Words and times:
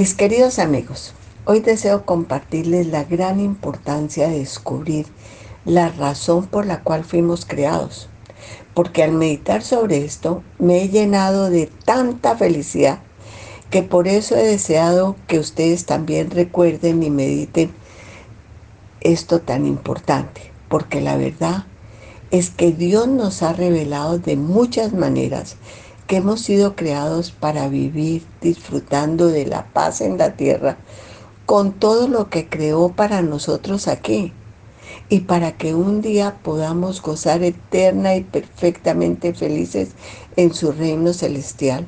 Mis 0.00 0.14
queridos 0.14 0.58
amigos, 0.58 1.12
hoy 1.44 1.60
deseo 1.60 2.06
compartirles 2.06 2.86
la 2.86 3.04
gran 3.04 3.38
importancia 3.38 4.30
de 4.30 4.38
descubrir 4.38 5.04
la 5.66 5.90
razón 5.90 6.46
por 6.46 6.64
la 6.64 6.82
cual 6.82 7.04
fuimos 7.04 7.44
creados. 7.44 8.08
Porque 8.72 9.02
al 9.02 9.12
meditar 9.12 9.60
sobre 9.60 10.02
esto 10.02 10.42
me 10.58 10.80
he 10.80 10.88
llenado 10.88 11.50
de 11.50 11.66
tanta 11.84 12.34
felicidad 12.34 13.00
que 13.68 13.82
por 13.82 14.08
eso 14.08 14.36
he 14.36 14.42
deseado 14.42 15.16
que 15.26 15.38
ustedes 15.38 15.84
también 15.84 16.30
recuerden 16.30 17.02
y 17.02 17.10
mediten 17.10 17.70
esto 19.02 19.42
tan 19.42 19.66
importante. 19.66 20.50
Porque 20.70 21.02
la 21.02 21.18
verdad 21.18 21.66
es 22.30 22.48
que 22.48 22.72
Dios 22.72 23.06
nos 23.06 23.42
ha 23.42 23.52
revelado 23.52 24.18
de 24.18 24.36
muchas 24.36 24.94
maneras 24.94 25.56
que 26.10 26.16
hemos 26.16 26.40
sido 26.40 26.74
creados 26.74 27.30
para 27.30 27.68
vivir 27.68 28.26
disfrutando 28.40 29.28
de 29.28 29.46
la 29.46 29.66
paz 29.66 30.00
en 30.00 30.18
la 30.18 30.34
tierra 30.34 30.76
con 31.46 31.72
todo 31.72 32.08
lo 32.08 32.28
que 32.28 32.48
creó 32.48 32.88
para 32.88 33.22
nosotros 33.22 33.86
aquí 33.86 34.32
y 35.08 35.20
para 35.20 35.56
que 35.56 35.72
un 35.72 36.02
día 36.02 36.40
podamos 36.42 37.00
gozar 37.00 37.44
eterna 37.44 38.16
y 38.16 38.24
perfectamente 38.24 39.34
felices 39.34 39.90
en 40.34 40.52
su 40.52 40.72
reino 40.72 41.12
celestial, 41.12 41.86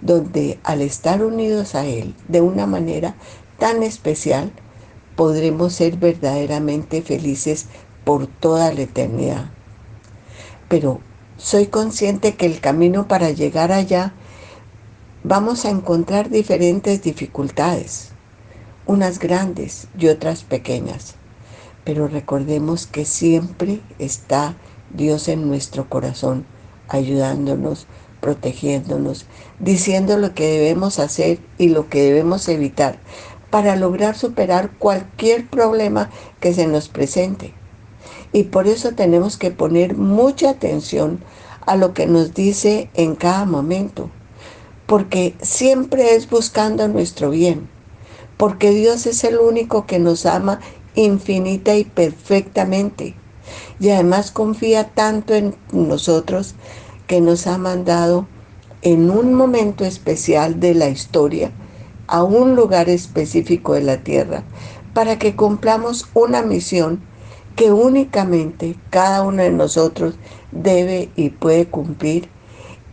donde 0.00 0.58
al 0.64 0.80
estar 0.80 1.22
unidos 1.22 1.76
a 1.76 1.86
Él 1.86 2.16
de 2.26 2.40
una 2.40 2.66
manera 2.66 3.14
tan 3.60 3.84
especial, 3.84 4.50
podremos 5.14 5.74
ser 5.74 5.96
verdaderamente 5.96 7.02
felices 7.02 7.66
por 8.02 8.26
toda 8.26 8.74
la 8.74 8.80
eternidad. 8.80 9.52
Pero 10.68 11.00
soy 11.40 11.68
consciente 11.68 12.34
que 12.34 12.44
el 12.44 12.60
camino 12.60 13.08
para 13.08 13.30
llegar 13.30 13.72
allá 13.72 14.12
vamos 15.24 15.64
a 15.64 15.70
encontrar 15.70 16.28
diferentes 16.28 17.02
dificultades, 17.02 18.10
unas 18.86 19.18
grandes 19.18 19.88
y 19.98 20.08
otras 20.08 20.44
pequeñas. 20.44 21.14
Pero 21.82 22.08
recordemos 22.08 22.86
que 22.86 23.06
siempre 23.06 23.80
está 23.98 24.54
Dios 24.92 25.28
en 25.28 25.48
nuestro 25.48 25.88
corazón, 25.88 26.44
ayudándonos, 26.88 27.86
protegiéndonos, 28.20 29.24
diciendo 29.58 30.18
lo 30.18 30.34
que 30.34 30.46
debemos 30.46 30.98
hacer 30.98 31.38
y 31.56 31.70
lo 31.70 31.88
que 31.88 32.02
debemos 32.02 32.48
evitar 32.48 32.98
para 33.48 33.76
lograr 33.76 34.14
superar 34.14 34.72
cualquier 34.78 35.48
problema 35.48 36.10
que 36.38 36.52
se 36.52 36.66
nos 36.66 36.88
presente. 36.88 37.54
Y 38.32 38.44
por 38.44 38.66
eso 38.66 38.92
tenemos 38.92 39.36
que 39.36 39.50
poner 39.50 39.96
mucha 39.96 40.50
atención 40.50 41.20
a 41.66 41.76
lo 41.76 41.94
que 41.94 42.06
nos 42.06 42.34
dice 42.34 42.88
en 42.94 43.16
cada 43.16 43.44
momento, 43.44 44.10
porque 44.86 45.34
siempre 45.42 46.14
es 46.14 46.28
buscando 46.28 46.88
nuestro 46.88 47.30
bien, 47.30 47.68
porque 48.36 48.70
Dios 48.70 49.06
es 49.06 49.24
el 49.24 49.38
único 49.38 49.86
que 49.86 49.98
nos 49.98 50.26
ama 50.26 50.60
infinita 50.94 51.76
y 51.76 51.84
perfectamente, 51.84 53.14
y 53.78 53.90
además 53.90 54.30
confía 54.30 54.88
tanto 54.88 55.34
en 55.34 55.54
nosotros 55.72 56.54
que 57.06 57.20
nos 57.20 57.46
ha 57.46 57.58
mandado 57.58 58.26
en 58.82 59.10
un 59.10 59.34
momento 59.34 59.84
especial 59.84 60.60
de 60.60 60.74
la 60.74 60.88
historia 60.88 61.50
a 62.06 62.24
un 62.24 62.56
lugar 62.56 62.88
específico 62.88 63.74
de 63.74 63.82
la 63.82 63.98
tierra 63.98 64.42
para 64.94 65.18
que 65.18 65.36
cumplamos 65.36 66.08
una 66.14 66.42
misión 66.42 67.00
que 67.56 67.72
únicamente 67.72 68.76
cada 68.90 69.22
uno 69.22 69.42
de 69.42 69.50
nosotros 69.50 70.14
debe 70.52 71.10
y 71.16 71.30
puede 71.30 71.66
cumplir 71.66 72.28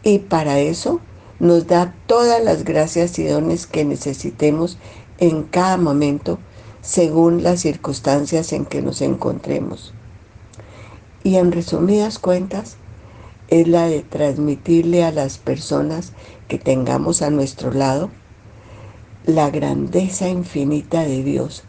y 0.03 0.19
para 0.19 0.59
eso 0.59 1.00
nos 1.40 1.68
da 1.68 1.94
todas 2.07 2.44
las 2.44 2.63
gracias 2.63 3.19
y 3.19 3.25
dones 3.25 3.68
que 3.68 3.85
necesitemos 3.85 4.78
en 5.19 5.44
cada 5.44 5.78
momento 5.78 6.40
según 6.81 7.44
las 7.44 7.62
circunstancias 7.62 8.53
en 8.53 8.66
que 8.66 8.81
nos 8.81 9.01
encontremos. 9.01 9.94
Y 11.24 11.35
en 11.35 11.51
resumidas 11.51 12.19
cuentas, 12.19 12.78
es 13.50 13.68
la 13.68 13.88
de 13.88 14.01
transmitirle 14.01 15.03
a 15.03 15.12
las 15.12 15.38
personas 15.38 16.13
que 16.47 16.57
tengamos 16.57 17.22
a 17.22 17.29
nuestro 17.29 17.72
lado 17.72 18.09
la 19.25 19.50
grandeza 19.50 20.29
infinita 20.29 21.01
de 21.03 21.24
Dios, 21.24 21.63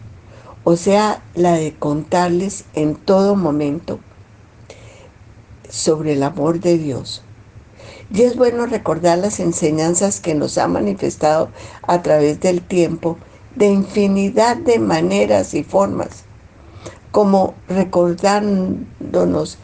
o 0.65 0.77
sea, 0.77 1.23
la 1.35 1.53
de 1.53 1.75
contarles 1.75 2.65
en 2.75 2.95
todo 2.95 3.37
momento 3.37 4.01
sobre 5.69 6.15
el 6.15 6.23
amor 6.23 6.61
de 6.61 6.79
Dios. 6.79 7.23
Y 8.13 8.23
es 8.23 8.37
bueno 8.37 8.67
recordar 8.67 9.19
las 9.19 9.39
enseñanzas 9.39 10.21
que 10.21 10.35
nos 10.35 10.57
ha 10.59 10.67
manifestado 10.67 11.51
a 11.83 12.03
través 12.03 12.41
del 12.41 12.63
tiempo 12.63 13.19
de 13.55 13.67
infinidad 13.67 14.57
de 14.57 14.79
maneras 14.79 15.53
y 15.55 15.63
formas, 15.63 16.25
como 17.11 17.55
recordándonos 17.69 19.59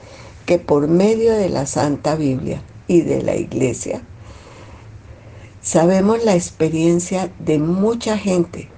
que 0.47 0.59
por 0.59 0.89
medio 0.89 1.33
de 1.33 1.49
la 1.49 1.67
Santa 1.67 2.17
Biblia 2.17 2.63
y 2.87 3.01
de 3.01 3.23
la 3.23 3.37
Iglesia, 3.37 4.03
sabemos 5.63 6.23
la 6.25 6.35
experiencia 6.35 7.31
de 7.39 7.59
mucha 7.59 8.19
gente 8.19 8.69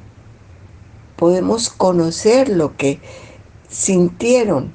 podemos 1.17 1.71
conocer 1.71 2.49
lo 2.49 2.77
que 2.77 3.01
sintieron 3.69 4.73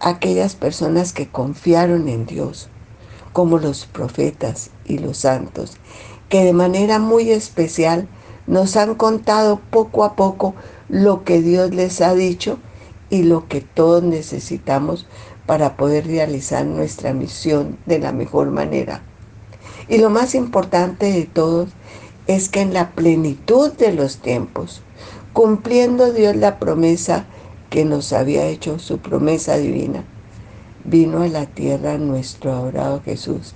aquellas 0.00 0.54
personas 0.54 1.12
que 1.12 1.28
confiaron 1.28 2.08
en 2.08 2.26
Dios, 2.26 2.68
como 3.32 3.58
los 3.58 3.86
profetas 3.86 4.70
y 4.86 4.98
los 4.98 5.18
santos, 5.18 5.76
que 6.28 6.44
de 6.44 6.52
manera 6.52 6.98
muy 6.98 7.30
especial 7.30 8.08
nos 8.46 8.76
han 8.76 8.94
contado 8.94 9.60
poco 9.70 10.04
a 10.04 10.16
poco 10.16 10.54
lo 10.88 11.24
que 11.24 11.40
Dios 11.42 11.72
les 11.74 12.00
ha 12.00 12.14
dicho 12.14 12.58
y 13.10 13.24
lo 13.24 13.46
que 13.46 13.60
todos 13.60 14.02
necesitamos 14.02 15.06
para 15.46 15.76
poder 15.76 16.06
realizar 16.06 16.64
nuestra 16.64 17.12
misión 17.12 17.76
de 17.86 17.98
la 17.98 18.12
mejor 18.12 18.50
manera. 18.50 19.02
Y 19.88 19.98
lo 19.98 20.10
más 20.10 20.34
importante 20.34 21.12
de 21.12 21.24
todo 21.24 21.66
es 22.26 22.48
que 22.48 22.60
en 22.60 22.72
la 22.72 22.90
plenitud 22.90 23.72
de 23.72 23.92
los 23.92 24.18
tiempos, 24.18 24.82
cumpliendo 25.32 26.12
Dios 26.12 26.36
la 26.36 26.58
promesa 26.58 27.26
que 27.70 27.84
nos 27.84 28.12
había 28.12 28.46
hecho, 28.46 28.78
su 28.78 28.98
promesa 28.98 29.56
divina, 29.56 30.04
vino 30.84 31.22
a 31.22 31.28
la 31.28 31.46
tierra 31.46 31.98
nuestro 31.98 32.52
adorado 32.52 33.02
Jesús, 33.04 33.54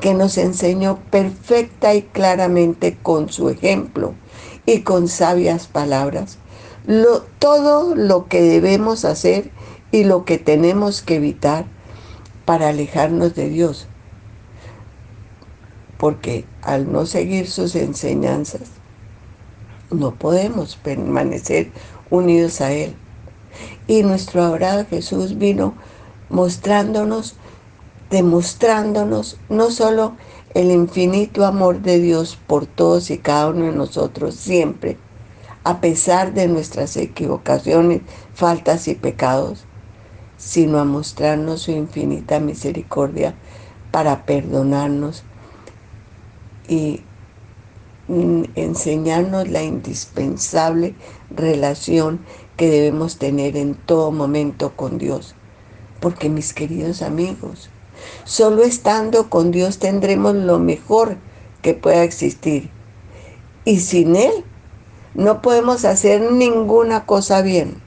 que 0.00 0.14
nos 0.14 0.36
enseñó 0.36 0.98
perfecta 1.10 1.94
y 1.94 2.02
claramente 2.02 2.98
con 3.02 3.30
su 3.30 3.48
ejemplo 3.48 4.14
y 4.66 4.80
con 4.80 5.08
sabias 5.08 5.66
palabras 5.68 6.38
todo 7.38 7.94
lo 7.94 8.28
que 8.28 8.40
debemos 8.40 9.04
hacer 9.04 9.50
y 9.90 10.04
lo 10.04 10.24
que 10.24 10.38
tenemos 10.38 11.02
que 11.02 11.16
evitar 11.16 11.66
para 12.44 12.68
alejarnos 12.68 13.34
de 13.34 13.48
Dios. 13.48 13.88
Porque 15.98 16.44
al 16.62 16.92
no 16.92 17.06
seguir 17.06 17.48
sus 17.48 17.74
enseñanzas, 17.74 18.75
no 19.90 20.14
podemos 20.14 20.76
permanecer 20.76 21.70
unidos 22.10 22.60
a 22.60 22.72
Él. 22.72 22.94
Y 23.86 24.02
nuestro 24.02 24.42
adorado 24.42 24.84
Jesús 24.86 25.38
vino 25.38 25.74
mostrándonos, 26.28 27.36
demostrándonos 28.10 29.38
no 29.48 29.70
solo 29.70 30.16
el 30.54 30.70
infinito 30.70 31.44
amor 31.44 31.82
de 31.82 31.98
Dios 31.98 32.38
por 32.46 32.66
todos 32.66 33.10
y 33.10 33.18
cada 33.18 33.48
uno 33.48 33.66
de 33.66 33.72
nosotros 33.72 34.34
siempre, 34.34 34.96
a 35.64 35.80
pesar 35.80 36.32
de 36.32 36.48
nuestras 36.48 36.96
equivocaciones, 36.96 38.02
faltas 38.34 38.88
y 38.88 38.94
pecados, 38.94 39.64
sino 40.38 40.78
a 40.78 40.84
mostrarnos 40.84 41.62
su 41.62 41.72
infinita 41.72 42.40
misericordia 42.40 43.34
para 43.90 44.26
perdonarnos 44.26 45.24
y 46.68 47.02
enseñarnos 48.08 49.48
la 49.48 49.62
indispensable 49.62 50.94
relación 51.30 52.20
que 52.56 52.70
debemos 52.70 53.18
tener 53.18 53.56
en 53.56 53.74
todo 53.74 54.12
momento 54.12 54.72
con 54.76 54.98
Dios. 54.98 55.34
Porque 56.00 56.28
mis 56.28 56.52
queridos 56.52 57.02
amigos, 57.02 57.70
solo 58.24 58.62
estando 58.62 59.28
con 59.28 59.50
Dios 59.50 59.78
tendremos 59.78 60.34
lo 60.34 60.58
mejor 60.58 61.16
que 61.62 61.74
pueda 61.74 62.04
existir. 62.04 62.70
Y 63.64 63.80
sin 63.80 64.16
Él 64.16 64.44
no 65.14 65.42
podemos 65.42 65.84
hacer 65.84 66.32
ninguna 66.32 67.06
cosa 67.06 67.42
bien. 67.42 67.82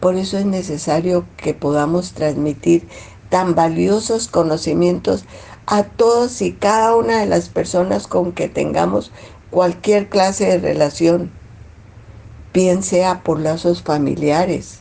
Por 0.00 0.16
eso 0.16 0.38
es 0.38 0.46
necesario 0.46 1.24
que 1.36 1.52
podamos 1.52 2.12
transmitir 2.12 2.86
tan 3.28 3.54
valiosos 3.54 4.28
conocimientos 4.28 5.24
a 5.70 5.84
todos 5.84 6.42
y 6.42 6.52
cada 6.52 6.96
una 6.96 7.20
de 7.20 7.26
las 7.26 7.48
personas 7.48 8.08
con 8.08 8.32
que 8.32 8.48
tengamos 8.48 9.12
cualquier 9.52 10.08
clase 10.08 10.46
de 10.46 10.58
relación, 10.58 11.30
bien 12.52 12.82
sea 12.82 13.22
por 13.22 13.38
lazos 13.38 13.80
familiares 13.80 14.80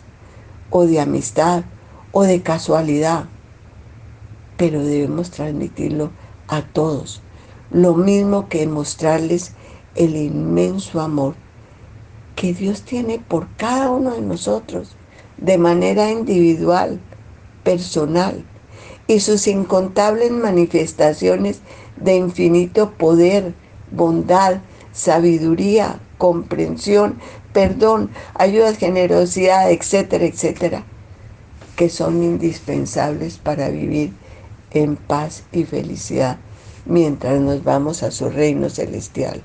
o 0.71 0.87
de 0.87 0.99
amistad 0.99 1.63
o 2.11 2.23
de 2.23 2.41
casualidad, 2.41 3.25
pero 4.57 4.83
debemos 4.83 5.29
transmitirlo 5.29 6.09
a 6.47 6.63
todos. 6.63 7.21
Lo 7.69 7.93
mismo 7.93 8.49
que 8.49 8.65
mostrarles 8.65 9.53
el 9.93 10.15
inmenso 10.15 11.01
amor 11.01 11.35
que 12.35 12.51
Dios 12.51 12.81
tiene 12.81 13.19
por 13.19 13.47
cada 13.57 13.91
uno 13.91 14.15
de 14.15 14.21
nosotros 14.21 14.95
de 15.37 15.59
manera 15.59 16.09
individual, 16.09 16.99
personal, 17.63 18.43
y 19.09 19.21
sus 19.21 19.47
incontables 19.47 20.29
manifestaciones 20.29 21.61
de 21.97 22.15
infinito 22.15 22.91
poder, 22.91 23.55
bondad, 23.89 24.59
sabiduría, 24.93 25.99
comprensión, 26.19 27.17
perdón, 27.51 28.11
ayuda, 28.35 28.75
generosidad, 28.75 29.71
etcétera, 29.71 30.25
etcétera, 30.25 30.83
que 31.75 31.89
son 31.89 32.21
indispensables 32.21 33.39
para 33.39 33.69
vivir 33.69 34.13
en 34.69 34.95
paz 34.95 35.43
y 35.51 35.63
felicidad 35.63 36.37
mientras 36.85 37.41
nos 37.41 37.63
vamos 37.63 38.03
a 38.03 38.11
su 38.11 38.29
reino 38.29 38.69
celestial. 38.69 39.41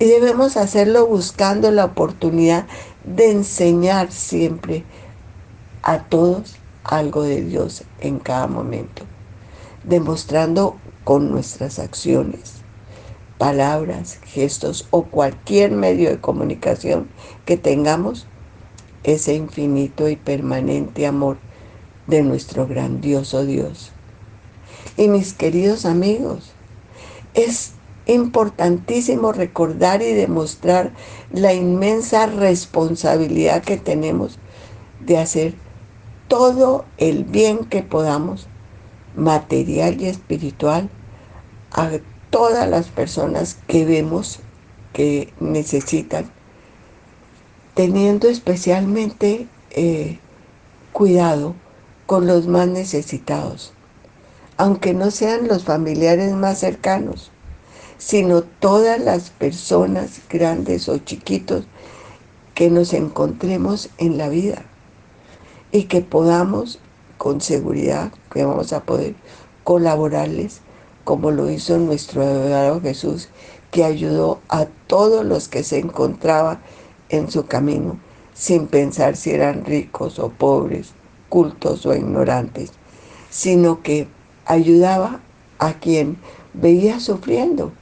Y 0.00 0.06
debemos 0.06 0.56
hacerlo 0.56 1.06
buscando 1.06 1.70
la 1.70 1.84
oportunidad 1.84 2.66
de 3.04 3.30
enseñar 3.30 4.10
siempre 4.10 4.82
a 5.84 6.00
todos 6.00 6.56
algo 6.84 7.22
de 7.22 7.42
Dios 7.42 7.84
en 8.00 8.18
cada 8.18 8.46
momento, 8.46 9.04
demostrando 9.84 10.76
con 11.04 11.30
nuestras 11.30 11.78
acciones, 11.78 12.62
palabras, 13.38 14.18
gestos 14.24 14.86
o 14.90 15.04
cualquier 15.04 15.72
medio 15.72 16.10
de 16.10 16.20
comunicación 16.20 17.08
que 17.44 17.56
tengamos 17.56 18.26
ese 19.04 19.34
infinito 19.34 20.08
y 20.08 20.16
permanente 20.16 21.06
amor 21.06 21.38
de 22.06 22.22
nuestro 22.22 22.66
grandioso 22.66 23.44
Dios. 23.44 23.90
Y 24.96 25.08
mis 25.08 25.32
queridos 25.32 25.86
amigos, 25.86 26.52
es 27.34 27.72
importantísimo 28.06 29.32
recordar 29.32 30.02
y 30.02 30.12
demostrar 30.12 30.92
la 31.32 31.54
inmensa 31.54 32.26
responsabilidad 32.26 33.62
que 33.62 33.76
tenemos 33.76 34.38
de 35.00 35.18
hacer 35.18 35.54
todo 36.32 36.86
el 36.96 37.24
bien 37.24 37.66
que 37.66 37.82
podamos, 37.82 38.46
material 39.14 40.00
y 40.00 40.06
espiritual, 40.06 40.88
a 41.72 41.90
todas 42.30 42.66
las 42.70 42.86
personas 42.86 43.58
que 43.66 43.84
vemos 43.84 44.38
que 44.94 45.30
necesitan, 45.40 46.24
teniendo 47.74 48.30
especialmente 48.30 49.46
eh, 49.72 50.20
cuidado 50.92 51.54
con 52.06 52.26
los 52.26 52.46
más 52.46 52.66
necesitados, 52.66 53.74
aunque 54.56 54.94
no 54.94 55.10
sean 55.10 55.48
los 55.48 55.64
familiares 55.64 56.32
más 56.32 56.60
cercanos, 56.60 57.30
sino 57.98 58.40
todas 58.40 58.98
las 58.98 59.28
personas 59.28 60.22
grandes 60.30 60.88
o 60.88 60.96
chiquitos 60.96 61.66
que 62.54 62.70
nos 62.70 62.94
encontremos 62.94 63.90
en 63.98 64.16
la 64.16 64.30
vida 64.30 64.64
y 65.72 65.84
que 65.84 66.02
podamos 66.02 66.78
con 67.18 67.40
seguridad 67.40 68.12
que 68.30 68.44
vamos 68.44 68.72
a 68.72 68.84
poder 68.84 69.14
colaborarles 69.64 70.60
como 71.04 71.30
lo 71.30 71.50
hizo 71.50 71.78
nuestro 71.78 72.22
adorado 72.22 72.80
Jesús, 72.80 73.28
que 73.70 73.84
ayudó 73.84 74.40
a 74.48 74.66
todos 74.86 75.24
los 75.24 75.48
que 75.48 75.64
se 75.64 75.78
encontraban 75.78 76.60
en 77.08 77.30
su 77.30 77.46
camino, 77.46 77.98
sin 78.34 78.66
pensar 78.66 79.16
si 79.16 79.30
eran 79.30 79.64
ricos 79.64 80.18
o 80.18 80.28
pobres, 80.28 80.92
cultos 81.28 81.86
o 81.86 81.94
ignorantes, 81.94 82.72
sino 83.30 83.82
que 83.82 84.06
ayudaba 84.46 85.20
a 85.58 85.74
quien 85.74 86.18
veía 86.54 87.00
sufriendo, 87.00 87.72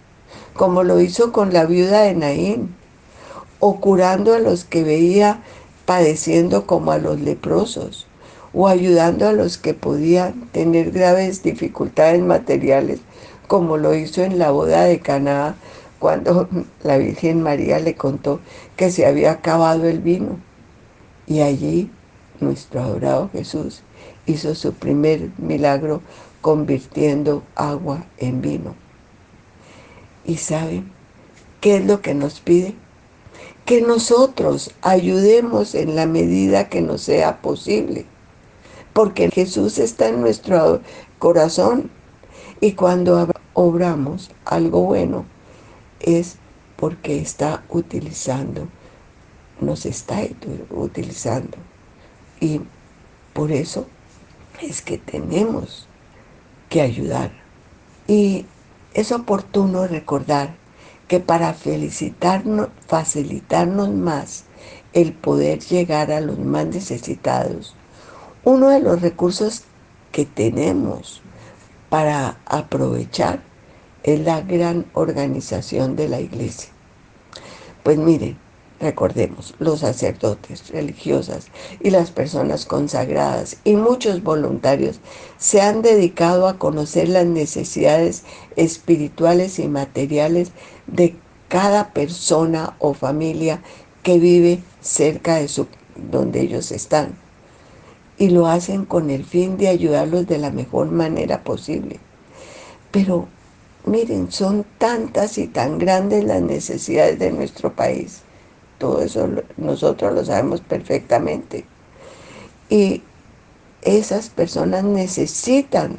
como 0.54 0.82
lo 0.82 1.00
hizo 1.00 1.32
con 1.32 1.52
la 1.52 1.66
viuda 1.66 2.02
de 2.02 2.14
Naín, 2.14 2.74
o 3.58 3.80
curando 3.80 4.34
a 4.34 4.38
los 4.38 4.64
que 4.64 4.84
veía 4.84 5.42
padeciendo 5.90 6.68
como 6.68 6.92
a 6.92 6.98
los 6.98 7.20
leprosos, 7.20 8.06
o 8.54 8.68
ayudando 8.68 9.26
a 9.26 9.32
los 9.32 9.58
que 9.58 9.74
podían 9.74 10.46
tener 10.52 10.92
graves 10.92 11.42
dificultades 11.42 12.22
materiales, 12.22 13.00
como 13.48 13.76
lo 13.76 13.92
hizo 13.96 14.22
en 14.22 14.38
la 14.38 14.52
boda 14.52 14.84
de 14.84 15.00
Caná, 15.00 15.56
cuando 15.98 16.48
la 16.84 16.96
Virgen 16.96 17.42
María 17.42 17.80
le 17.80 17.96
contó 17.96 18.38
que 18.76 18.92
se 18.92 19.04
había 19.04 19.32
acabado 19.32 19.88
el 19.88 19.98
vino. 19.98 20.38
Y 21.26 21.40
allí 21.40 21.90
nuestro 22.38 22.82
adorado 22.82 23.28
Jesús 23.32 23.82
hizo 24.26 24.54
su 24.54 24.72
primer 24.74 25.30
milagro 25.38 26.02
convirtiendo 26.40 27.42
agua 27.56 28.06
en 28.18 28.40
vino. 28.40 28.76
¿Y 30.24 30.36
saben 30.36 30.92
qué 31.60 31.78
es 31.78 31.84
lo 31.84 32.00
que 32.00 32.14
nos 32.14 32.38
pide? 32.38 32.76
Que 33.64 33.80
nosotros 33.82 34.72
ayudemos 34.82 35.74
en 35.74 35.96
la 35.96 36.06
medida 36.06 36.68
que 36.68 36.80
nos 36.80 37.02
sea 37.02 37.40
posible 37.40 38.06
porque 38.92 39.30
Jesús 39.30 39.78
está 39.78 40.08
en 40.08 40.20
nuestro 40.20 40.80
corazón 41.18 41.90
y 42.60 42.72
cuando 42.72 43.30
obramos 43.54 44.30
algo 44.44 44.82
bueno 44.82 45.24
es 46.00 46.36
porque 46.76 47.18
está 47.18 47.62
utilizando, 47.68 48.66
nos 49.60 49.86
está 49.86 50.22
utilizando. 50.70 51.58
Y 52.40 52.62
por 53.34 53.52
eso 53.52 53.86
es 54.62 54.80
que 54.80 54.98
tenemos 54.98 55.86
que 56.68 56.80
ayudar. 56.80 57.32
Y 58.06 58.46
es 58.94 59.12
oportuno 59.12 59.86
recordar 59.86 60.56
que 61.10 61.18
para 61.18 61.54
facilitarnos 61.54 62.68
más 63.90 64.44
el 64.92 65.12
poder 65.12 65.58
llegar 65.58 66.12
a 66.12 66.20
los 66.20 66.38
más 66.38 66.66
necesitados, 66.66 67.74
uno 68.44 68.68
de 68.68 68.78
los 68.78 69.02
recursos 69.02 69.64
que 70.12 70.24
tenemos 70.24 71.20
para 71.88 72.38
aprovechar 72.46 73.42
es 74.04 74.20
la 74.20 74.42
gran 74.42 74.86
organización 74.92 75.96
de 75.96 76.08
la 76.08 76.20
iglesia. 76.20 76.70
Pues 77.82 77.98
miren, 77.98 78.38
recordemos, 78.78 79.56
los 79.58 79.80
sacerdotes, 79.80 80.70
religiosas 80.70 81.48
y 81.80 81.90
las 81.90 82.12
personas 82.12 82.66
consagradas 82.66 83.56
y 83.64 83.74
muchos 83.74 84.22
voluntarios 84.22 85.00
se 85.38 85.60
han 85.60 85.82
dedicado 85.82 86.46
a 86.46 86.56
conocer 86.56 87.08
las 87.08 87.26
necesidades 87.26 88.22
espirituales 88.54 89.58
y 89.58 89.66
materiales 89.66 90.52
de 90.92 91.16
cada 91.48 91.92
persona 91.92 92.76
o 92.78 92.94
familia 92.94 93.60
que 94.02 94.18
vive 94.18 94.62
cerca 94.80 95.36
de 95.36 95.48
su, 95.48 95.66
donde 95.96 96.40
ellos 96.40 96.70
están 96.72 97.14
y 98.20 98.28
lo 98.28 98.46
hacen 98.46 98.84
con 98.84 99.08
el 99.08 99.24
fin 99.24 99.56
de 99.56 99.68
ayudarlos 99.68 100.26
de 100.26 100.36
la 100.36 100.50
mejor 100.50 100.90
manera 100.90 101.42
posible. 101.42 101.98
Pero 102.90 103.28
miren, 103.86 104.30
son 104.30 104.66
tantas 104.76 105.38
y 105.38 105.46
tan 105.46 105.78
grandes 105.78 106.24
las 106.24 106.42
necesidades 106.42 107.18
de 107.18 107.32
nuestro 107.32 107.72
país. 107.72 108.20
Todo 108.76 109.00
eso 109.00 109.26
nosotros 109.56 110.14
lo 110.14 110.22
sabemos 110.22 110.60
perfectamente. 110.60 111.64
Y 112.68 113.02
esas 113.80 114.28
personas 114.28 114.84
necesitan 114.84 115.96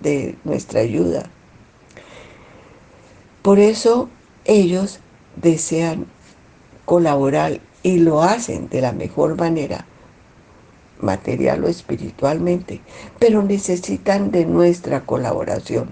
de 0.00 0.36
nuestra 0.44 0.78
ayuda. 0.78 1.28
Por 3.42 3.58
eso 3.58 4.08
ellos 4.44 5.00
desean 5.36 6.06
colaborar 6.84 7.60
y 7.82 7.98
lo 7.98 8.22
hacen 8.22 8.68
de 8.68 8.80
la 8.80 8.92
mejor 8.92 9.36
manera 9.36 9.86
material 11.00 11.64
o 11.64 11.68
espiritualmente, 11.68 12.80
pero 13.18 13.42
necesitan 13.42 14.30
de 14.30 14.46
nuestra 14.46 15.04
colaboración. 15.04 15.90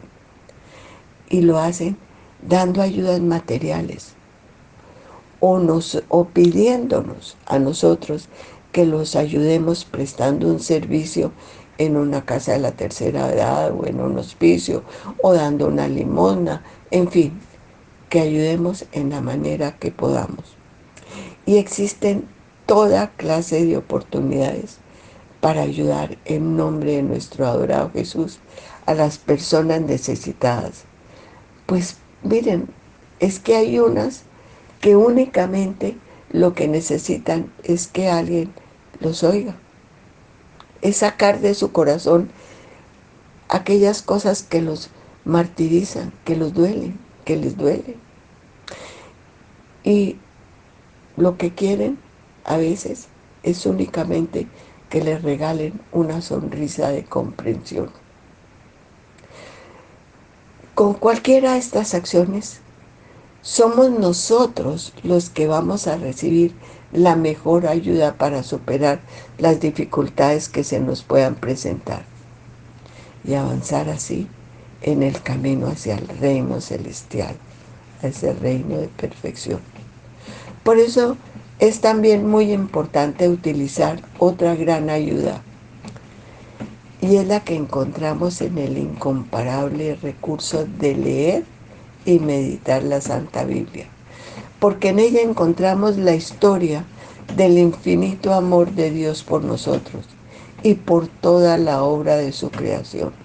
Y 1.29 1.43
lo 1.43 1.59
hacen 1.59 1.97
dando 2.47 2.83
ayudas 2.83 3.21
materiales 3.21 4.15
o, 5.41 5.59
nos, 5.59 6.03
o 6.09 6.25
pidiéndonos 6.25 7.37
a 7.47 7.59
nosotros 7.59 8.29
que 8.73 8.87
los 8.87 9.17
ayudemos 9.17 9.85
prestando 9.85 10.49
un 10.49 10.61
servicio 10.61 11.33
en 11.79 11.97
una 11.97 12.25
casa 12.25 12.53
de 12.53 12.61
la 12.61 12.73
tercera 12.73 13.33
edad 13.33 13.73
o 13.73 13.87
en 13.87 14.01
un 14.01 14.19
hospicio 14.19 14.83
o 15.23 15.33
dando 15.35 15.67
una 15.67 15.89
limosna, 15.89 16.63
en 16.91 17.11
fin, 17.11 17.41
que 18.13 18.21
ayudemos 18.21 18.85
en 18.93 19.09
la 19.09 19.23
manera 19.23 19.79
que 19.79 19.91
podamos. 19.91 20.45
Y 21.47 21.57
existen 21.57 22.29
toda 22.67 23.13
clase 23.13 23.65
de 23.65 23.79
oportunidades 23.79 24.77
para 25.41 25.63
ayudar 25.63 26.19
en 26.27 26.55
nombre 26.55 26.97
de 26.97 27.03
nuestro 27.05 27.47
adorado 27.47 27.91
Jesús 27.95 28.39
a 28.85 28.93
las 28.93 29.17
personas 29.17 29.81
necesitadas. 29.81 30.85
Pues 31.65 31.97
miren, 32.23 32.69
es 33.19 33.41
que 33.41 33.57
hay 33.57 33.79
unas 33.79 34.25
que 34.83 34.95
únicamente 34.95 35.97
lo 36.33 36.53
que 36.53 36.69
necesitan 36.69 37.51
es 37.65 37.87
que 37.87 38.11
alguien 38.11 38.53
los 39.01 39.23
oiga. 39.23 39.57
Es 40.83 40.99
sacar 40.99 41.41
de 41.41 41.55
su 41.55 41.73
corazón 41.73 42.31
aquellas 43.49 44.03
cosas 44.03 44.43
que 44.43 44.61
los 44.61 44.91
martirizan, 45.25 46.13
que 46.27 46.37
los 46.37 46.53
duelen, 46.53 47.01
que 47.25 47.37
les 47.37 47.57
duelen. 47.57 47.97
Y 49.85 50.17
lo 51.17 51.37
que 51.37 51.53
quieren 51.53 51.99
a 52.45 52.57
veces 52.57 53.09
es 53.43 53.67
únicamente 53.67 54.47
que 54.89 55.03
les 55.03 55.23
regalen 55.23 55.81
una 55.93 56.21
sonrisa 56.21 56.91
de 56.91 57.05
comprensión. 57.05 57.91
Con 60.75 60.95
cualquiera 60.95 61.53
de 61.53 61.59
estas 61.59 61.95
acciones, 61.95 62.61
somos 63.43 63.91
nosotros 63.91 64.93
los 65.03 65.29
que 65.29 65.47
vamos 65.47 65.87
a 65.87 65.97
recibir 65.97 66.55
la 66.93 67.17
mejor 67.17 67.67
ayuda 67.67 68.15
para 68.15 68.43
superar 68.43 69.01
las 69.39 69.61
dificultades 69.61 70.49
que 70.49 70.63
se 70.63 70.79
nos 70.79 71.03
puedan 71.03 71.35
presentar 71.35 72.05
y 73.25 73.35
avanzar 73.35 73.89
así 73.89 74.29
en 74.83 75.03
el 75.03 75.21
camino 75.23 75.69
hacia 75.69 75.97
el 75.97 76.09
reino 76.09 76.61
celestial, 76.61 77.37
a 78.03 78.09
ese 78.09 78.33
reino 78.35 78.79
de 78.79 78.89
perfección. 78.89 79.61
Por 80.63 80.79
eso 80.79 81.17
es 81.59 81.81
también 81.81 82.27
muy 82.27 82.53
importante 82.53 83.29
utilizar 83.29 84.01
otra 84.19 84.55
gran 84.55 84.91
ayuda 84.91 85.43
y 87.01 87.17
es 87.17 87.27
la 87.27 87.41
que 87.41 87.57
encontramos 87.57 88.41
en 88.41 88.59
el 88.59 88.79
incomparable 88.79 89.97
recurso 89.97 90.67
de 90.79 90.95
leer 90.95 91.45
y 92.05 92.21
meditar 92.21 92.83
la 92.83 93.01
Santa 93.01 93.45
Biblia, 93.45 93.87
porque 94.61 94.91
en 94.91 95.01
ella 95.01 95.21
encontramos 95.21 95.97
la 95.97 96.15
historia 96.15 96.85
del 97.37 97.59
infinito 97.59 98.33
amor 98.33 98.71
de 98.73 98.91
Dios 98.91 99.23
por 99.23 99.43
nosotros 99.43 100.05
y 100.63 100.75
por 100.75 101.09
toda 101.09 101.59
la 101.59 101.83
obra 101.83 102.17
de 102.17 102.33
su 102.33 102.51
creación. 102.51 103.22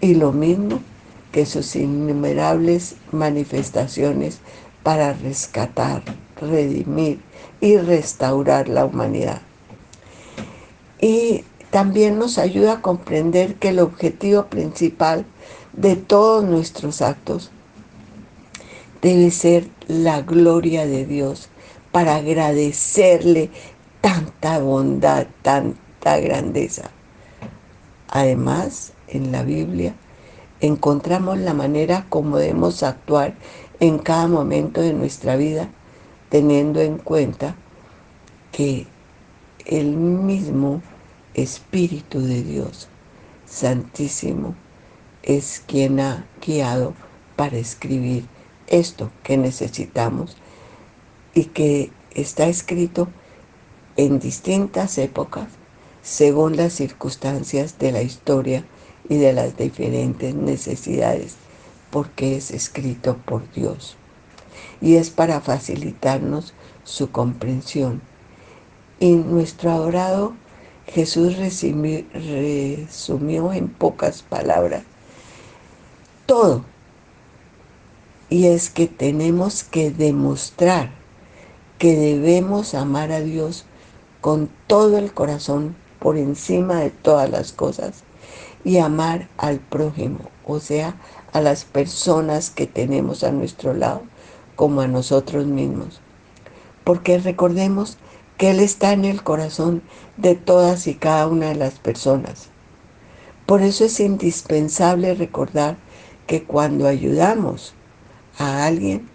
Y 0.00 0.14
lo 0.14 0.32
mismo 0.32 0.80
que 1.32 1.46
sus 1.46 1.76
innumerables 1.76 2.96
manifestaciones 3.12 4.40
para 4.82 5.12
rescatar, 5.12 6.02
redimir 6.40 7.20
y 7.60 7.76
restaurar 7.76 8.68
la 8.68 8.84
humanidad. 8.84 9.42
Y 11.00 11.44
también 11.70 12.18
nos 12.18 12.38
ayuda 12.38 12.74
a 12.74 12.82
comprender 12.82 13.56
que 13.56 13.68
el 13.68 13.80
objetivo 13.80 14.46
principal 14.46 15.24
de 15.72 15.96
todos 15.96 16.44
nuestros 16.44 17.02
actos 17.02 17.50
debe 19.02 19.30
ser 19.30 19.68
la 19.88 20.22
gloria 20.22 20.86
de 20.86 21.04
Dios 21.04 21.48
para 21.92 22.16
agradecerle 22.16 23.50
tanta 24.00 24.58
bondad, 24.58 25.26
tanta 25.42 26.18
grandeza. 26.18 26.90
Además, 28.08 28.92
en 29.08 29.32
la 29.32 29.42
Biblia 29.42 29.94
encontramos 30.60 31.38
la 31.38 31.54
manera 31.54 32.06
como 32.08 32.38
debemos 32.38 32.82
actuar 32.82 33.34
en 33.80 33.98
cada 33.98 34.26
momento 34.26 34.80
de 34.80 34.94
nuestra 34.94 35.36
vida, 35.36 35.68
teniendo 36.30 36.80
en 36.80 36.98
cuenta 36.98 37.56
que 38.52 38.86
el 39.66 39.96
mismo 39.96 40.82
Espíritu 41.34 42.20
de 42.20 42.42
Dios 42.42 42.88
Santísimo 43.44 44.54
es 45.22 45.62
quien 45.66 46.00
ha 46.00 46.24
guiado 46.44 46.94
para 47.36 47.58
escribir 47.58 48.24
esto 48.66 49.10
que 49.22 49.36
necesitamos 49.36 50.36
y 51.34 51.44
que 51.44 51.92
está 52.12 52.46
escrito 52.46 53.08
en 53.96 54.18
distintas 54.18 54.98
épocas 54.98 55.48
según 56.02 56.56
las 56.56 56.72
circunstancias 56.72 57.78
de 57.78 57.92
la 57.92 58.02
historia 58.02 58.64
y 59.08 59.16
de 59.16 59.32
las 59.32 59.56
diferentes 59.56 60.34
necesidades, 60.34 61.36
porque 61.90 62.36
es 62.36 62.50
escrito 62.50 63.16
por 63.16 63.50
Dios. 63.52 63.96
Y 64.80 64.96
es 64.96 65.10
para 65.10 65.40
facilitarnos 65.40 66.54
su 66.84 67.10
comprensión. 67.10 68.02
Y 69.00 69.12
nuestro 69.12 69.70
adorado 69.70 70.34
Jesús 70.86 71.36
resumió 71.36 72.04
en 73.52 73.68
pocas 73.68 74.22
palabras 74.22 74.82
todo 76.26 76.64
y 78.28 78.46
es 78.46 78.70
que 78.70 78.88
tenemos 78.88 79.62
que 79.62 79.90
demostrar 79.90 80.90
que 81.78 81.94
debemos 81.94 82.74
amar 82.74 83.12
a 83.12 83.20
Dios 83.20 83.64
con 84.20 84.50
todo 84.66 84.98
el 84.98 85.12
corazón 85.12 85.76
por 86.00 86.18
encima 86.18 86.80
de 86.80 86.90
todas 86.90 87.30
las 87.30 87.52
cosas 87.52 88.02
y 88.66 88.78
amar 88.78 89.28
al 89.38 89.60
prójimo, 89.60 90.18
o 90.44 90.58
sea, 90.58 90.96
a 91.32 91.40
las 91.40 91.64
personas 91.64 92.50
que 92.50 92.66
tenemos 92.66 93.22
a 93.22 93.30
nuestro 93.30 93.74
lado 93.74 94.02
como 94.56 94.80
a 94.80 94.88
nosotros 94.88 95.46
mismos. 95.46 96.00
Porque 96.82 97.16
recordemos 97.18 97.96
que 98.36 98.50
Él 98.50 98.58
está 98.58 98.92
en 98.92 99.04
el 99.04 99.22
corazón 99.22 99.82
de 100.16 100.34
todas 100.34 100.88
y 100.88 100.96
cada 100.96 101.28
una 101.28 101.50
de 101.50 101.54
las 101.54 101.74
personas. 101.74 102.48
Por 103.46 103.62
eso 103.62 103.84
es 103.84 104.00
indispensable 104.00 105.14
recordar 105.14 105.76
que 106.26 106.42
cuando 106.42 106.88
ayudamos 106.88 107.72
a 108.36 108.66
alguien 108.66 109.08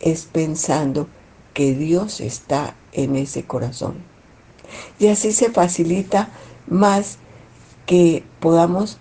es 0.00 0.24
pensando 0.24 1.08
que 1.52 1.74
Dios 1.74 2.22
está 2.22 2.74
en 2.92 3.16
ese 3.16 3.44
corazón. 3.44 3.96
Y 4.98 5.08
así 5.08 5.32
se 5.32 5.50
facilita 5.50 6.30
más 6.66 7.18
que 7.86 8.24
podamos 8.40 8.98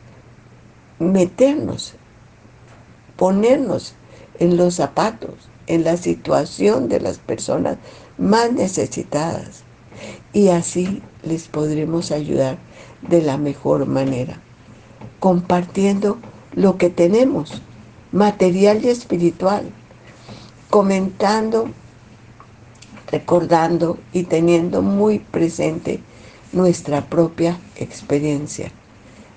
meternos, 0.99 1.95
ponernos 3.17 3.95
en 4.39 4.57
los 4.57 4.75
zapatos, 4.75 5.33
en 5.67 5.83
la 5.83 5.97
situación 5.97 6.87
de 6.87 6.99
las 6.99 7.17
personas 7.17 7.77
más 8.17 8.51
necesitadas. 8.51 9.63
Y 10.33 10.49
así 10.49 11.01
les 11.23 11.47
podremos 11.47 12.11
ayudar 12.11 12.57
de 13.01 13.21
la 13.21 13.37
mejor 13.37 13.85
manera, 13.85 14.39
compartiendo 15.19 16.17
lo 16.53 16.77
que 16.77 16.89
tenemos 16.89 17.61
material 18.11 18.83
y 18.83 18.89
espiritual, 18.89 19.69
comentando, 20.69 21.69
recordando 23.11 23.97
y 24.13 24.23
teniendo 24.23 24.81
muy 24.81 25.19
presente 25.19 26.01
nuestra 26.55 27.01
propia 27.01 27.59
experiencia, 27.75 28.71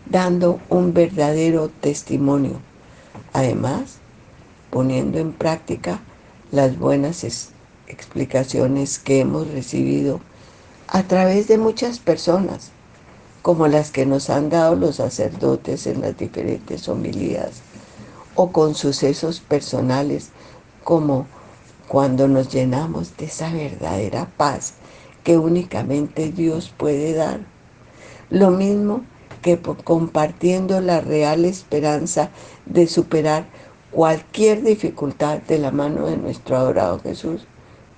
dando 0.07 0.61
un 0.69 0.95
verdadero 0.95 1.69
testimonio. 1.69 2.61
Además, 3.33 3.97
poniendo 4.71 5.19
en 5.19 5.33
práctica 5.33 5.99
las 6.53 6.79
buenas 6.79 7.25
explicaciones 7.89 9.01
que 9.01 9.21
hemos 9.21 9.49
recibido 9.49 10.21
a 10.87 11.03
través 11.03 11.49
de 11.49 11.59
muchas 11.59 11.99
personas, 11.99 12.71
como 13.43 13.67
las 13.67 13.91
que 13.91 14.07
nos 14.07 14.31
han 14.31 14.49
dado 14.49 14.77
los 14.77 14.97
sacerdotes 14.97 15.89
en 15.89 16.03
las 16.03 16.17
diferentes 16.17 16.89
homilías 16.89 17.63
o 18.37 18.53
con 18.53 18.77
sucesos 18.77 19.41
personales 19.41 20.29
como 20.85 21.27
cuando 21.89 22.29
nos 22.29 22.49
llenamos 22.49 23.17
de 23.17 23.25
esa 23.25 23.51
verdadera 23.51 24.29
paz 24.37 24.75
que 25.29 25.37
únicamente 25.37 26.33
Dios 26.33 26.73
puede 26.75 27.13
dar. 27.13 27.41
Lo 28.31 28.51
mismo 28.51 29.03
que 29.43 29.61
compartiendo 29.61 30.81
la 30.81 31.03
real 31.03 31.45
esperanza 31.45 32.31
de 32.65 32.87
superar 32.87 33.45
cualquier 33.91 34.63
dificultad 34.63 35.43
de 35.43 35.59
la 35.59 35.71
mano 35.71 36.07
de 36.07 36.17
nuestro 36.17 36.57
adorado 36.57 36.99
Jesús, 37.01 37.43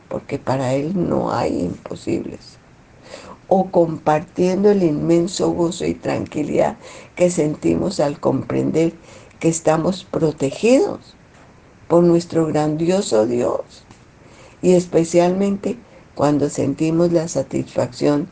porque 0.08 0.40
para 0.40 0.75
Él 0.75 1.08
no 1.08 1.30
hay 1.32 1.60
imposibles. 1.60 2.58
O 3.46 3.70
compartiendo 3.70 4.72
el 4.72 4.82
inmenso 4.82 5.52
gozo 5.52 5.87
y 5.87 5.94
tranquilidad 5.94 6.78
que 7.14 7.30
sentimos 7.30 8.00
al 8.00 8.18
comprender 8.18 8.92
que 9.38 9.49
estamos 9.49 10.02
protegidos 10.02 11.14
por 11.87 12.02
nuestro 12.02 12.49
grandioso 12.49 13.25
Dios 13.25 13.84
y 14.62 14.72
especialmente 14.72 15.78
cuando 16.14 16.49
sentimos 16.49 17.12
la 17.12 17.29
satisfacción 17.29 18.29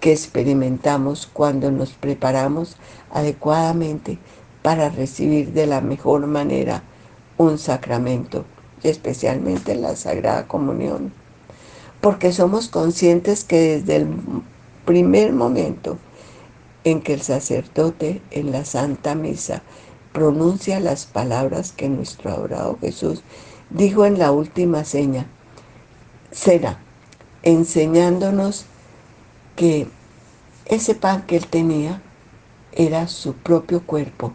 que 0.00 0.12
experimentamos 0.12 1.28
cuando 1.32 1.70
nos 1.70 1.92
preparamos 1.92 2.76
adecuadamente 3.12 4.18
para 4.62 4.88
recibir 4.88 5.52
de 5.52 5.66
la 5.66 5.80
mejor 5.80 6.26
manera 6.26 6.82
un 7.38 7.58
sacramento, 7.58 8.44
especialmente 8.82 9.74
la 9.74 9.96
Sagrada 9.96 10.48
Comunión, 10.48 11.12
porque 12.00 12.32
somos 12.32 12.68
conscientes 12.68 13.44
que 13.44 13.78
desde 13.78 13.96
el 13.96 14.08
primer 14.84 15.32
momento 15.32 15.98
en 16.84 17.00
que 17.00 17.14
el 17.14 17.22
sacerdote 17.22 18.22
en 18.30 18.50
la 18.50 18.64
Santa 18.64 19.14
Misa 19.14 19.62
pronuncia 20.12 20.80
las 20.80 21.06
palabras 21.06 21.72
que 21.72 21.88
nuestro 21.88 22.30
adorado 22.30 22.76
Jesús 22.80 23.22
dijo 23.70 24.04
en 24.04 24.18
la 24.18 24.32
última 24.32 24.84
seña, 24.84 25.26
cena, 26.32 26.78
enseñándonos 27.42 28.66
que 29.56 29.86
ese 30.66 30.94
pan 30.94 31.22
que 31.22 31.36
él 31.36 31.46
tenía 31.46 32.00
era 32.72 33.06
su 33.06 33.34
propio 33.34 33.82
cuerpo 33.86 34.32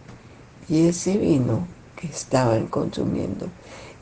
y 0.69 0.87
ese 0.87 1.17
vino 1.17 1.67
que 1.95 2.07
estaban 2.07 2.67
consumiendo 2.67 3.49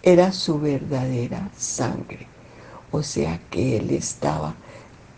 era 0.04 0.32
su 0.32 0.60
verdadera 0.60 1.50
sangre. 1.58 2.28
O 2.92 3.02
sea 3.02 3.42
que 3.50 3.78
Él 3.78 3.92
estaba 3.92 4.56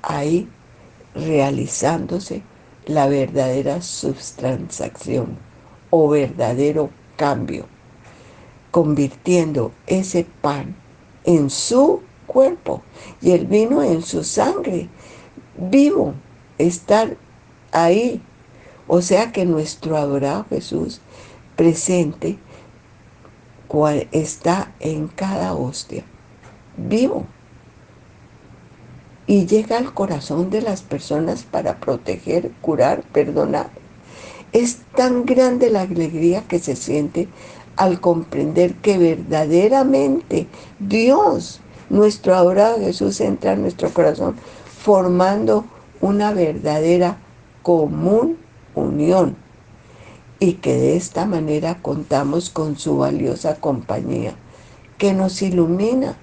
ahí 0.02 0.48
realizándose 1.14 2.42
la 2.86 3.08
verdadera 3.08 3.82
subtransacción 3.82 5.38
o 5.90 6.08
verdadero 6.10 6.90
cambio, 7.18 7.66
convirtiendo 8.72 9.74
ese 9.88 10.26
pan 10.42 10.76
en 11.26 11.50
su 11.50 12.02
cuerpo 12.28 12.84
y 13.22 13.32
el 13.32 13.48
vino 13.48 13.82
en 13.82 14.04
su 14.04 14.24
sangre, 14.24 14.90
vivo, 15.58 16.14
estar 16.58 17.18
ahí. 17.72 18.22
O 18.88 19.02
sea 19.02 19.32
que 19.32 19.46
nuestro 19.46 19.98
adorado 19.98 20.46
Jesús 20.50 21.02
presente 21.56 22.38
está 24.12 24.72
en 24.80 25.08
cada 25.08 25.54
hostia, 25.54 26.04
vivo. 26.78 27.26
Y 29.26 29.46
llega 29.46 29.78
al 29.78 29.94
corazón 29.94 30.50
de 30.50 30.62
las 30.62 30.82
personas 30.82 31.44
para 31.44 31.80
proteger, 31.80 32.52
curar, 32.62 33.04
perdonar. 33.04 33.70
Es 34.54 34.78
tan 34.96 35.26
grande 35.26 35.70
la 35.70 35.82
alegría 35.82 36.44
que 36.48 36.60
se 36.60 36.78
siente 36.78 37.28
al 37.76 38.00
comprender 38.00 38.76
que 38.76 38.98
verdaderamente 38.98 40.48
Dios, 40.80 41.60
nuestro 41.90 42.36
adorado 42.36 42.80
Jesús, 42.80 43.20
entra 43.22 43.54
en 43.54 43.62
nuestro 43.62 43.90
corazón 43.90 44.36
formando 44.82 45.66
una 46.02 46.34
verdadera 46.34 47.18
común 47.64 48.38
unión. 48.76 49.36
Y 50.40 50.54
que 50.54 50.76
de 50.76 50.96
esta 50.96 51.26
manera 51.26 51.82
contamos 51.82 52.50
con 52.52 52.78
su 52.78 52.98
valiosa 52.98 53.56
compañía 53.56 54.36
que 54.98 55.14
nos 55.14 55.42
ilumina 55.42 56.16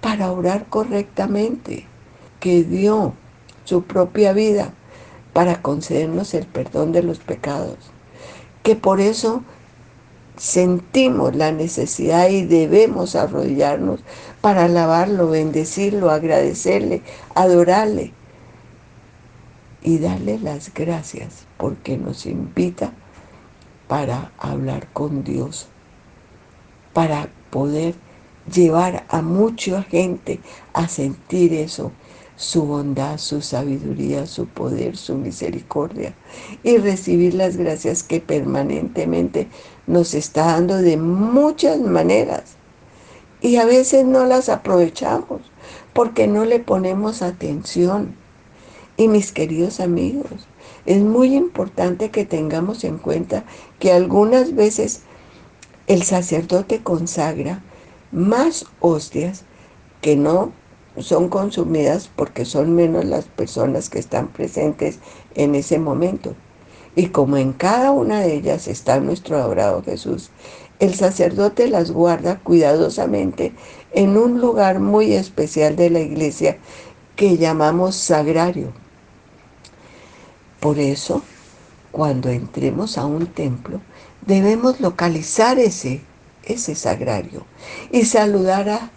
para 0.00 0.30
orar 0.30 0.66
correctamente, 0.68 1.86
que 2.40 2.64
dio 2.64 3.14
su 3.64 3.82
propia 3.82 4.32
vida 4.32 4.72
para 5.32 5.62
concedernos 5.62 6.34
el 6.34 6.46
perdón 6.46 6.92
de 6.92 7.02
los 7.02 7.18
pecados, 7.18 7.76
que 8.62 8.76
por 8.76 9.00
eso 9.00 9.42
sentimos 10.36 11.34
la 11.34 11.52
necesidad 11.52 12.28
y 12.28 12.44
debemos 12.44 13.16
arrodillarnos 13.16 14.00
para 14.46 14.66
alabarlo, 14.66 15.28
bendecirlo, 15.28 16.08
agradecerle, 16.08 17.02
adorarle 17.34 18.12
y 19.82 19.98
darle 19.98 20.38
las 20.38 20.72
gracias 20.72 21.46
porque 21.56 21.98
nos 21.98 22.26
invita 22.26 22.92
para 23.88 24.30
hablar 24.38 24.86
con 24.92 25.24
Dios, 25.24 25.66
para 26.92 27.28
poder 27.50 27.96
llevar 28.48 29.04
a 29.08 29.20
mucha 29.20 29.82
gente 29.82 30.38
a 30.74 30.86
sentir 30.86 31.52
eso, 31.52 31.90
su 32.36 32.66
bondad, 32.66 33.18
su 33.18 33.42
sabiduría, 33.42 34.28
su 34.28 34.46
poder, 34.46 34.96
su 34.96 35.16
misericordia 35.16 36.14
y 36.62 36.76
recibir 36.76 37.34
las 37.34 37.56
gracias 37.56 38.04
que 38.04 38.20
permanentemente 38.20 39.48
nos 39.88 40.14
está 40.14 40.52
dando 40.52 40.76
de 40.76 40.98
muchas 40.98 41.80
maneras. 41.80 42.55
Y 43.46 43.58
a 43.58 43.64
veces 43.64 44.04
no 44.04 44.26
las 44.26 44.48
aprovechamos 44.48 45.40
porque 45.92 46.26
no 46.26 46.44
le 46.44 46.58
ponemos 46.58 47.22
atención. 47.22 48.16
Y 48.96 49.06
mis 49.06 49.30
queridos 49.30 49.78
amigos, 49.78 50.48
es 50.84 51.00
muy 51.00 51.36
importante 51.36 52.10
que 52.10 52.24
tengamos 52.24 52.82
en 52.82 52.98
cuenta 52.98 53.44
que 53.78 53.92
algunas 53.92 54.56
veces 54.56 55.02
el 55.86 56.02
sacerdote 56.02 56.82
consagra 56.82 57.62
más 58.10 58.66
hostias 58.80 59.44
que 60.00 60.16
no 60.16 60.50
son 60.98 61.28
consumidas 61.28 62.10
porque 62.16 62.44
son 62.46 62.74
menos 62.74 63.04
las 63.04 63.26
personas 63.26 63.90
que 63.90 64.00
están 64.00 64.26
presentes 64.26 64.98
en 65.36 65.54
ese 65.54 65.78
momento. 65.78 66.34
Y 66.96 67.10
como 67.10 67.36
en 67.36 67.52
cada 67.52 67.92
una 67.92 68.18
de 68.20 68.34
ellas 68.34 68.66
está 68.66 68.98
nuestro 68.98 69.36
adorado 69.36 69.84
Jesús, 69.84 70.30
el 70.78 70.94
sacerdote 70.94 71.68
las 71.68 71.90
guarda 71.90 72.38
cuidadosamente 72.38 73.52
en 73.92 74.16
un 74.16 74.40
lugar 74.40 74.80
muy 74.80 75.12
especial 75.12 75.76
de 75.76 75.90
la 75.90 76.00
iglesia 76.00 76.58
que 77.16 77.38
llamamos 77.38 77.96
sagrario. 77.96 78.72
Por 80.60 80.78
eso, 80.78 81.22
cuando 81.92 82.28
entremos 82.28 82.98
a 82.98 83.06
un 83.06 83.26
templo, 83.26 83.80
debemos 84.26 84.80
localizar 84.80 85.58
ese, 85.58 86.02
ese 86.44 86.74
sagrario 86.74 87.44
y 87.90 88.04
saludar 88.04 88.68
a 88.68 88.90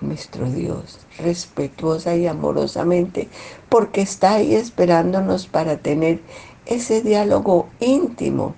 nuestro 0.00 0.50
Dios 0.50 1.00
respetuosa 1.18 2.14
y 2.16 2.26
amorosamente, 2.26 3.28
porque 3.68 4.02
está 4.02 4.34
ahí 4.34 4.54
esperándonos 4.54 5.46
para 5.46 5.78
tener 5.78 6.20
ese 6.66 7.02
diálogo 7.02 7.68
íntimo 7.80 8.54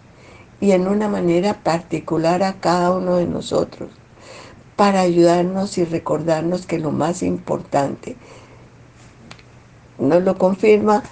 y 0.60 0.72
en 0.72 0.86
una 0.86 1.08
manera 1.08 1.62
particular 1.62 2.42
a 2.42 2.60
cada 2.60 2.92
uno 2.92 3.16
de 3.16 3.26
nosotros, 3.26 3.90
para 4.76 5.00
ayudarnos 5.00 5.78
y 5.78 5.84
recordarnos 5.84 6.66
que 6.66 6.78
lo 6.78 6.90
más 6.90 7.22
importante, 7.22 8.16
nos 9.98 10.22
lo 10.22 10.38
confirma 10.38 11.02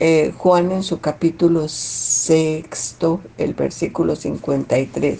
eh, 0.00 0.32
Juan 0.36 0.70
en 0.70 0.84
su 0.84 1.00
capítulo 1.00 1.68
sexto, 1.68 3.20
el 3.36 3.54
versículo 3.54 4.14
53, 4.14 5.18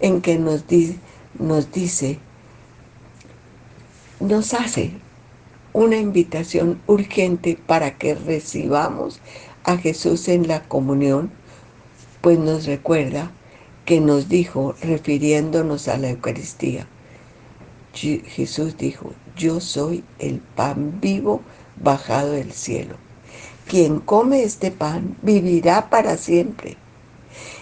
en 0.00 0.20
que 0.20 0.38
nos, 0.38 0.64
nos 1.38 1.72
dice, 1.72 2.18
nos 4.20 4.52
hace 4.52 4.92
una 5.72 5.96
invitación 5.96 6.82
urgente 6.86 7.58
para 7.66 7.96
que 7.96 8.14
recibamos 8.14 9.20
a 9.64 9.78
Jesús 9.78 10.28
en 10.28 10.48
la 10.48 10.64
comunión, 10.64 11.30
pues 12.20 12.38
nos 12.38 12.66
recuerda 12.66 13.30
que 13.84 14.00
nos 14.00 14.28
dijo, 14.28 14.74
refiriéndonos 14.82 15.88
a 15.88 15.98
la 15.98 16.10
Eucaristía, 16.10 16.86
Jesús 17.92 18.76
dijo, 18.76 19.12
yo 19.36 19.60
soy 19.60 20.04
el 20.18 20.38
pan 20.38 21.00
vivo 21.00 21.40
bajado 21.76 22.32
del 22.32 22.52
cielo 22.52 22.96
quien 23.70 24.00
come 24.00 24.42
este 24.42 24.72
pan 24.72 25.16
vivirá 25.22 25.90
para 25.90 26.16
siempre. 26.16 26.76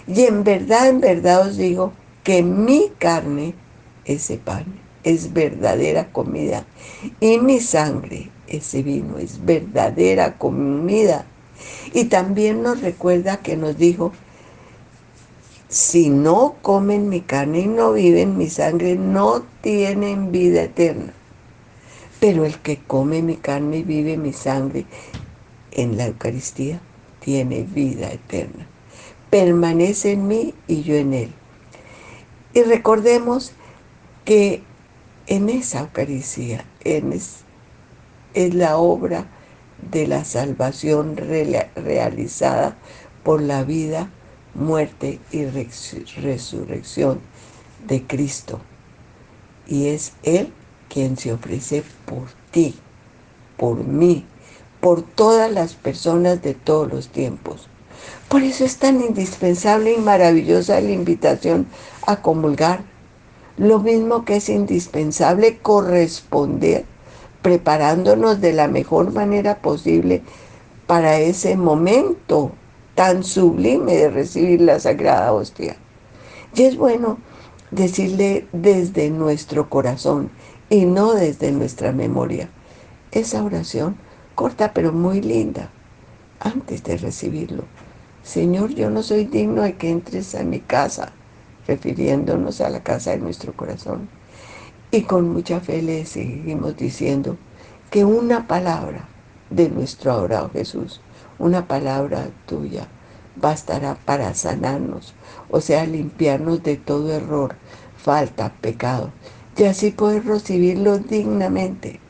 Y 0.07 0.23
en 0.23 0.43
verdad, 0.43 0.89
en 0.89 1.03
verdad 1.03 1.47
os 1.47 1.59
digo 1.59 1.93
que 2.25 2.43
mi 2.43 2.91
carne, 2.99 3.55
ese 4.07 4.39
pan, 4.39 4.65
es 5.05 5.35
verdadera 5.35 6.11
comida. 6.11 6.65
Y 7.21 7.39
mi 7.41 7.61
sangre, 7.61 8.31
ese 8.47 8.83
vino, 8.83 9.19
es 9.19 9.45
verdadera 9.45 10.39
comida. 10.39 11.27
Y 11.93 12.05
también 12.05 12.63
nos 12.63 12.81
recuerda 12.81 13.43
que 13.43 13.59
nos 13.59 13.77
dijo, 13.77 14.13
si 15.69 16.09
no 16.09 16.57
comen 16.63 17.09
mi 17.09 17.21
carne 17.21 17.61
y 17.61 17.67
no 17.67 17.93
viven 17.93 18.39
mi 18.39 18.49
sangre, 18.49 18.97
no 18.97 19.43
tienen 19.61 20.33
vida 20.33 20.63
eterna. 20.63 21.13
Pero 22.21 22.45
el 22.45 22.59
que 22.59 22.79
come 22.79 23.23
mi 23.23 23.37
carne 23.37 23.79
y 23.79 23.83
vive 23.83 24.17
mi 24.17 24.33
sangre, 24.33 24.87
en 25.73 25.97
la 25.97 26.07
Eucaristía 26.07 26.81
tiene 27.21 27.63
vida 27.63 28.11
eterna. 28.11 28.67
Permanece 29.31 30.13
en 30.13 30.27
mí 30.27 30.55
y 30.67 30.83
yo 30.83 30.97
en 30.97 31.13
él. 31.13 31.33
Y 32.55 32.63
recordemos 32.63 33.53
que 34.25 34.63
en 35.27 35.51
esa 35.51 35.81
Eucaristía 35.81 36.65
es, 36.83 37.41
es 38.35 38.55
la 38.55 38.79
obra 38.79 39.27
de 39.91 40.07
la 40.07 40.25
salvación 40.25 41.17
realizada 41.17 42.77
por 43.23 43.43
la 43.43 43.63
vida, 43.63 44.11
muerte 44.55 45.21
y 45.31 45.45
resurrección 45.47 47.21
de 47.87 48.03
Cristo. 48.07 48.61
Y 49.67 49.89
es 49.89 50.13
Él 50.23 50.53
quien 50.89 51.17
se 51.17 51.33
ofrece 51.33 51.85
por 52.07 52.29
ti, 52.51 52.75
por 53.57 53.85
mí, 53.85 54.25
por 54.81 55.03
todas 55.03 55.51
las 55.51 55.75
personas 55.75 56.43
de 56.43 56.55
todos 56.55 56.91
los 56.91 57.09
tiempos. 57.09 57.69
Por 58.29 58.43
eso 58.43 58.65
es 58.65 58.77
tan 58.77 59.01
indispensable 59.01 59.95
y 59.95 59.99
maravillosa 59.99 60.81
la 60.81 60.91
invitación 60.91 61.67
a 62.07 62.23
comulgar. 62.23 62.81
Lo 63.57 63.81
mismo 63.81 64.25
que 64.25 64.37
es 64.37 64.49
indispensable 64.49 65.59
corresponder, 65.59 66.85
preparándonos 67.43 68.41
de 68.41 68.53
la 68.53 68.69
mejor 68.69 69.13
manera 69.13 69.59
posible 69.59 70.23
para 70.87 71.19
ese 71.19 71.57
momento 71.57 72.53
tan 72.99 73.23
sublime 73.23 73.95
de 73.95 74.11
recibir 74.11 74.61
la 74.61 74.81
Sagrada 74.81 75.33
Hostia. 75.33 75.77
Y 76.53 76.65
es 76.65 76.77
bueno 76.77 77.19
decirle 77.71 78.49
desde 78.51 79.09
nuestro 79.09 79.71
corazón 79.71 80.31
y 80.69 80.85
no 80.85 81.15
desde 81.15 81.53
nuestra 81.53 81.93
memoria. 81.93 82.49
Esa 83.13 83.45
oración 83.45 83.97
corta 84.35 84.73
pero 84.75 84.93
muy 84.93 85.21
linda, 85.21 85.71
antes 86.41 86.83
de 86.83 86.97
recibirlo. 86.97 87.63
Señor, 88.25 88.71
yo 88.71 88.91
no 88.91 89.05
soy 89.05 89.27
digno 89.27 89.63
de 89.63 89.77
que 89.77 89.91
entres 89.91 90.35
a 90.35 90.43
mi 90.43 90.59
casa, 90.59 91.13
refiriéndonos 91.69 92.61
a 92.61 92.69
la 92.69 92.83
casa 92.83 93.13
de 93.13 93.19
nuestro 93.19 93.53
corazón. 93.53 94.09
Y 94.91 95.03
con 95.03 95.29
mucha 95.29 95.61
fe 95.61 95.83
le 95.83 96.05
seguimos 96.05 96.77
diciendo 96.77 97.37
que 97.93 98.05
una 98.05 98.49
palabra 98.49 99.07
de 99.51 99.69
nuestro 99.69 100.11
adorado 100.11 100.51
Jesús, 100.51 101.01
una 101.39 101.67
palabra 101.67 102.29
tuya, 102.47 102.89
bastará 103.37 103.97
para 104.05 104.35
sanarnos, 104.35 105.15
o 105.51 105.61
sea, 105.61 105.87
limpiarnos 105.87 106.63
de 106.63 106.77
todo 106.77 107.13
error, 107.13 107.55
falta, 107.97 108.53
pecado, 108.61 109.13
y 109.57 109.65
así 109.65 109.91
poder 109.91 110.25
recibirlo 110.25 110.99
dignamente. 110.99 112.01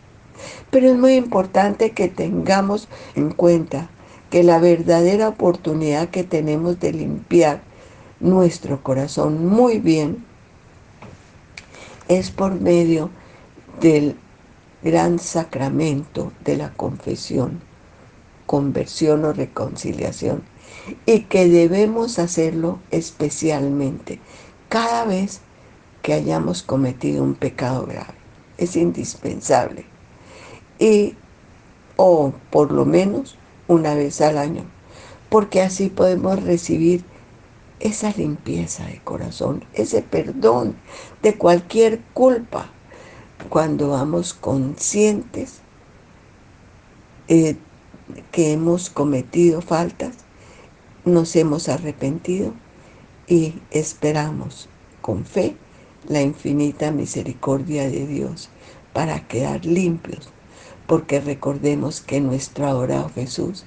Pero 0.70 0.90
es 0.90 0.98
muy 0.98 1.14
importante 1.14 1.92
que 1.92 2.08
tengamos 2.08 2.88
en 3.14 3.30
cuenta 3.30 3.88
que 4.30 4.42
la 4.42 4.58
verdadera 4.58 5.28
oportunidad 5.28 6.08
que 6.08 6.24
tenemos 6.24 6.78
de 6.80 6.92
limpiar 6.92 7.62
nuestro 8.20 8.82
corazón 8.82 9.46
muy 9.46 9.78
bien 9.78 10.24
es 12.08 12.30
por 12.30 12.60
medio 12.60 13.10
del 13.80 14.16
gran 14.82 15.18
sacramento 15.18 16.32
de 16.44 16.56
la 16.56 16.72
confesión, 16.72 17.60
conversión 18.48 19.26
o 19.26 19.34
reconciliación, 19.34 20.42
y 21.04 21.20
que 21.24 21.46
debemos 21.48 22.18
hacerlo 22.18 22.80
especialmente 22.90 24.20
cada 24.70 25.04
vez 25.04 25.42
que 26.00 26.14
hayamos 26.14 26.62
cometido 26.62 27.22
un 27.22 27.34
pecado 27.34 27.84
grave. 27.84 28.14
Es 28.56 28.74
indispensable. 28.74 29.84
Y, 30.78 31.14
o 31.96 32.32
por 32.50 32.72
lo 32.72 32.86
menos 32.86 33.36
una 33.66 33.94
vez 33.94 34.22
al 34.22 34.38
año, 34.38 34.64
porque 35.28 35.60
así 35.60 35.90
podemos 35.90 36.42
recibir 36.42 37.04
esa 37.80 38.12
limpieza 38.16 38.86
de 38.86 39.00
corazón, 39.04 39.64
ese 39.74 40.00
perdón 40.00 40.74
de 41.22 41.36
cualquier 41.36 42.00
culpa, 42.14 42.70
cuando 43.50 43.90
vamos 43.90 44.32
conscientes 44.32 45.60
eh, 47.28 47.56
que 48.32 48.52
hemos 48.52 48.90
cometido 48.90 49.60
faltas, 49.60 50.16
nos 51.04 51.34
hemos 51.36 51.68
arrepentido 51.68 52.54
y 53.26 53.54
esperamos 53.70 54.68
con 55.00 55.24
fe 55.24 55.56
la 56.06 56.22
infinita 56.22 56.90
misericordia 56.90 57.88
de 57.88 58.06
Dios 58.06 58.48
para 58.92 59.26
quedar 59.28 59.64
limpios, 59.64 60.30
porque 60.86 61.20
recordemos 61.20 62.00
que 62.00 62.20
nuestro 62.20 62.66
adorado 62.66 63.10
Jesús 63.14 63.64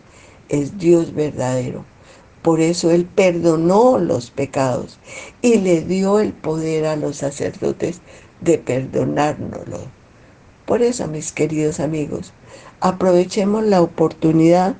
es 0.49 0.77
Dios 0.77 1.13
verdadero. 1.13 1.86
Por 2.41 2.60
eso 2.60 2.89
Él 2.89 3.06
perdonó 3.06 3.99
los 3.99 4.32
pecados 4.32 4.99
y 5.41 5.58
le 5.58 5.82
dio 5.82 6.19
el 6.19 6.34
poder 6.34 6.86
a 6.86 6.95
los 6.95 7.17
sacerdotes 7.17 8.01
de 8.41 8.58
perdonárnoslo. 8.58 9.80
Por 10.65 10.82
eso, 10.82 11.08
mis 11.08 11.32
queridos 11.32 11.80
amigos, 11.80 12.34
aprovechemos 12.82 13.63
la 13.63 13.82
oportunidad 13.82 14.76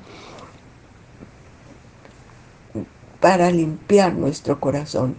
para 3.20 3.50
limpiar 3.50 4.14
nuestro 4.14 4.60
corazón, 4.60 5.14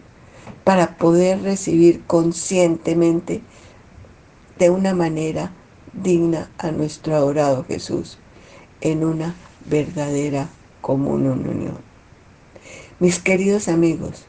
para 0.63 0.98
poder 0.98 1.41
recibir 1.41 2.04
conscientemente 2.06 3.41
de 4.60 4.69
una 4.69 4.93
manera 4.93 5.52
digna 5.93 6.50
a 6.58 6.72
nuestro 6.72 7.15
adorado 7.15 7.63
Jesús 7.65 8.17
en 8.82 9.06
una 9.06 9.36
verdadera 9.65 10.50
común 10.82 11.26
unión. 11.28 11.78
Mis 13.00 13.19
queridos 13.19 13.69
amigos, 13.69 14.26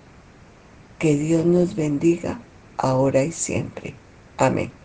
que 0.99 1.17
Dios 1.17 1.45
nos 1.45 1.75
bendiga 1.75 2.41
ahora 2.79 3.25
y 3.25 3.33
siempre. 3.33 3.95
Amén. 4.37 4.84